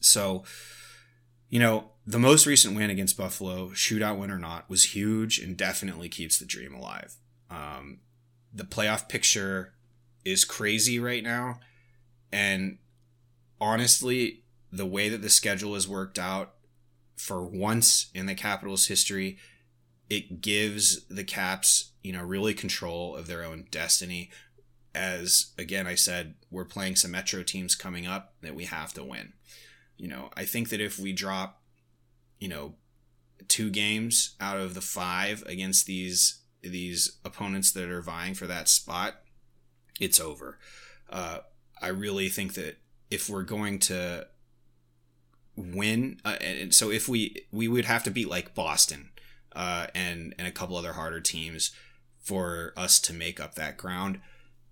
[0.00, 0.44] So,
[1.48, 5.56] you know, the most recent win against Buffalo, shootout win or not, was huge and
[5.56, 7.14] definitely keeps the dream alive.
[7.50, 8.00] Um,
[8.52, 9.74] the playoff picture
[10.24, 11.60] is crazy right now.
[12.32, 12.78] And
[13.60, 14.42] honestly,
[14.72, 16.54] the way that the schedule is worked out
[17.16, 19.38] for once in the Capitals' history,
[20.08, 24.30] it gives the Caps, you know, really control of their own destiny.
[24.94, 29.04] As again, I said, we're playing some Metro teams coming up that we have to
[29.04, 29.32] win.
[29.96, 31.62] You know, I think that if we drop,
[32.38, 32.74] you know,
[33.48, 38.68] two games out of the five against these these opponents that are vying for that
[38.68, 39.14] spot,
[40.00, 40.58] it's over.
[41.10, 41.38] Uh,
[41.80, 42.78] I really think that
[43.10, 44.26] if we're going to
[45.56, 49.10] win, uh, and so if we we would have to beat like Boston
[49.54, 51.72] uh, and and a couple other harder teams
[52.18, 54.20] for us to make up that ground.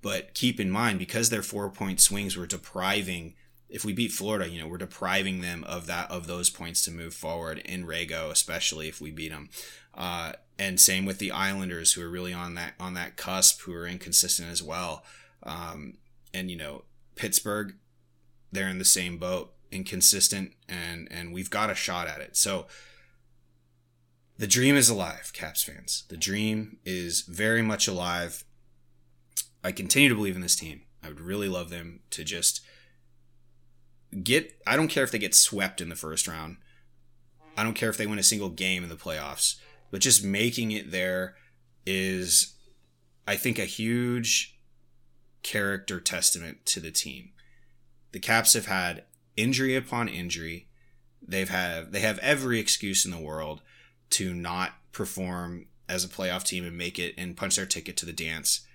[0.03, 3.35] But keep in mind, because they're four point swings, we're depriving.
[3.69, 6.91] If we beat Florida, you know, we're depriving them of that of those points to
[6.91, 9.51] move forward in Rego, especially if we beat them.
[9.95, 13.75] Uh, and same with the Islanders, who are really on that on that cusp, who
[13.75, 15.05] are inconsistent as well.
[15.43, 15.99] Um,
[16.35, 16.85] and you know,
[17.17, 17.75] Pittsburgh,
[18.53, 22.37] they're in the same boat, inconsistent, and and we've got a shot at it.
[22.37, 22.67] So
[24.39, 26.05] the dream is alive, Caps fans.
[26.09, 28.45] The dream is very much alive.
[29.63, 30.83] I continue to believe in this team.
[31.03, 32.61] I would really love them to just
[34.23, 34.61] get.
[34.67, 36.59] I don't care if they get swept in the first round.
[37.57, 39.57] I don't care if they win a single game in the playoffs
[39.91, 41.35] but just making it there
[41.85, 42.55] is,
[43.27, 44.59] I think, a huge
[45.43, 47.31] character testament to the team.
[48.13, 49.05] The Caps have had
[49.37, 50.69] injury upon injury.
[51.27, 53.63] They've had they have every excuse in the world
[54.11, 58.07] to not perform as a playoff team and make it and punch their ticket to
[58.07, 58.67] the dance.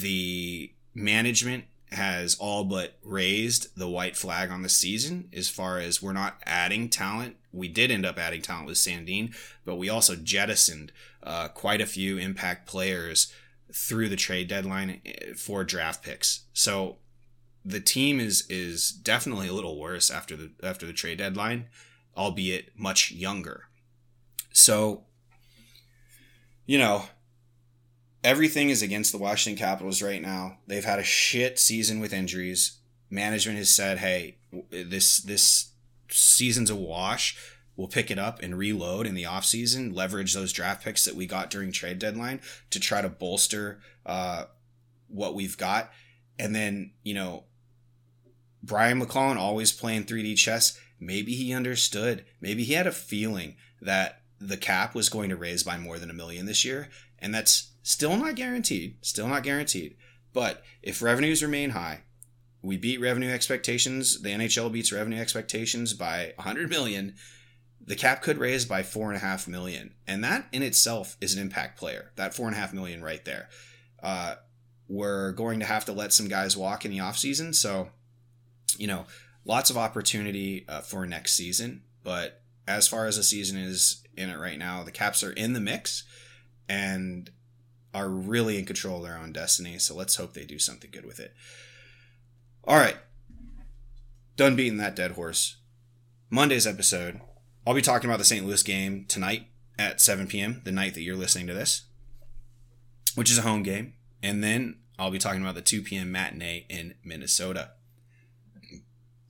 [0.00, 6.02] The management has all but raised the white flag on the season as far as
[6.02, 7.36] we're not adding talent.
[7.52, 9.34] We did end up adding talent with Sandin,
[9.64, 10.92] but we also jettisoned
[11.22, 13.32] uh, quite a few impact players
[13.72, 16.44] through the trade deadline eh, for draft picks.
[16.52, 16.98] So
[17.64, 21.66] the team is is definitely a little worse after the after the trade deadline,
[22.16, 23.68] albeit much younger.
[24.52, 25.04] So
[26.66, 27.04] you know,
[28.24, 30.58] everything is against the Washington Capitals right now.
[30.66, 32.78] They've had a shit season with injuries.
[33.10, 34.38] Management has said, "Hey,
[34.70, 35.72] this this
[36.08, 37.36] season's a wash.
[37.76, 41.26] We'll pick it up and reload in the offseason, leverage those draft picks that we
[41.26, 44.46] got during trade deadline to try to bolster uh,
[45.08, 45.92] what we've got."
[46.36, 47.44] And then, you know,
[48.60, 50.80] Brian MacLellan always playing 3D chess.
[50.98, 52.24] Maybe he understood.
[52.40, 56.10] Maybe he had a feeling that the cap was going to raise by more than
[56.10, 56.88] a million this year.
[57.18, 58.96] And that's Still not guaranteed.
[59.02, 59.96] Still not guaranteed.
[60.32, 62.00] But if revenues remain high,
[62.62, 64.22] we beat revenue expectations.
[64.22, 67.14] The NHL beats revenue expectations by 100 million.
[67.86, 71.34] The cap could raise by four and a half million, and that in itself is
[71.34, 72.10] an impact player.
[72.16, 73.50] That four and a half million right there.
[74.02, 74.36] Uh,
[74.88, 77.54] we're going to have to let some guys walk in the offseason.
[77.54, 77.90] So,
[78.78, 79.04] you know,
[79.44, 81.82] lots of opportunity uh, for next season.
[82.02, 85.52] But as far as the season is in it right now, the Caps are in
[85.52, 86.04] the mix,
[86.68, 87.30] and
[87.92, 89.78] are really in control of their own destiny.
[89.78, 91.32] So let's hope they do something good with it.
[92.64, 92.96] All right.
[94.36, 95.58] Done beating that dead horse.
[96.28, 97.20] Monday's episode,
[97.64, 98.44] I'll be talking about the St.
[98.44, 99.46] Louis game tonight
[99.78, 101.84] at 7 p.m., the night that you're listening to this,
[103.14, 103.92] which is a home game.
[104.22, 106.10] And then I'll be talking about the 2 p.m.
[106.10, 107.70] matinee in Minnesota.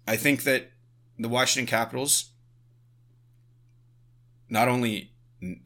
[0.06, 0.70] I think that
[1.18, 2.30] the Washington Capitals,
[4.48, 5.12] not only,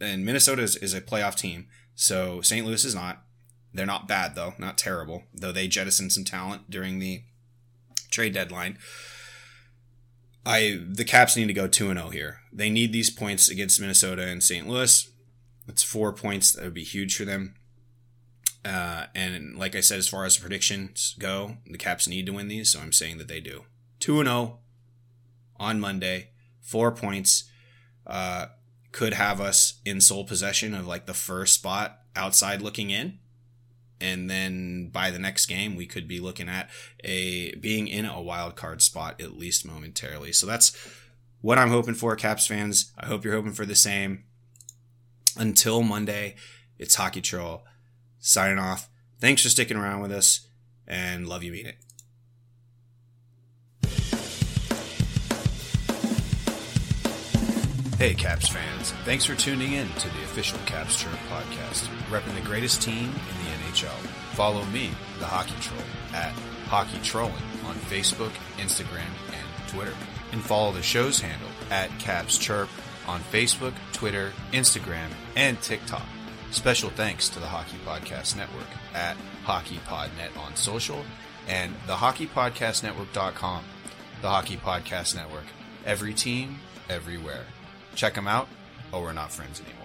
[0.00, 2.66] and Minnesota is, is a playoff team, so St.
[2.66, 3.24] Louis is not.
[3.74, 5.24] They're not bad though, not terrible.
[5.34, 7.22] Though they jettisoned some talent during the
[8.10, 8.78] trade deadline.
[10.46, 12.40] I the Caps need to go 2 and 0 here.
[12.52, 14.66] They need these points against Minnesota and St.
[14.66, 15.10] Louis.
[15.68, 17.54] It's four points that would be huge for them.
[18.64, 22.32] Uh, and like I said, as far as the predictions go, the Caps need to
[22.32, 23.64] win these, so I'm saying that they do.
[24.00, 24.58] 2 0
[25.56, 26.30] on Monday,
[26.62, 27.44] four points.
[28.06, 28.46] uh,
[28.92, 33.18] could have us in sole possession of like the first spot outside looking in.
[34.00, 36.70] And then by the next game, we could be looking at
[37.02, 40.32] a being in a wild card spot at least momentarily.
[40.32, 40.76] So that's
[41.40, 42.92] what I'm hoping for, Caps fans.
[42.96, 44.24] I hope you're hoping for the same.
[45.36, 46.36] Until Monday,
[46.78, 47.64] it's Hockey Troll
[48.18, 48.88] signing off.
[49.20, 50.46] Thanks for sticking around with us
[50.86, 51.76] and love you, mean it.
[57.98, 58.92] Hey, Caps fans.
[59.04, 63.44] Thanks for tuning in to the official Caps Chirp podcast, repping the greatest team in
[63.44, 63.88] the NHL.
[64.36, 65.82] Follow me, the Hockey Troll,
[66.14, 66.30] at
[66.68, 67.34] Hockey Trolling
[67.66, 69.94] on Facebook, Instagram, and Twitter.
[70.30, 72.68] And follow the show's handle at Caps Chirp
[73.08, 76.06] on Facebook, Twitter, Instagram, and TikTok.
[76.52, 81.02] Special thanks to the Hockey Podcast Network at HockeyPodNet on social
[81.48, 83.64] and the HockeyPodcastNetwork.com.
[84.22, 85.46] The Hockey Podcast Network.
[85.84, 87.44] Every team, everywhere.
[87.98, 88.46] Check them out,
[88.92, 89.77] or we're not friends anymore.